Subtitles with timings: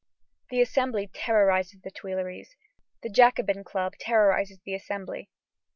[0.49, 2.55] The Assembly terrorizes the Tuileries.
[3.03, 5.29] The Jacobin Club terrorizes the Assembly.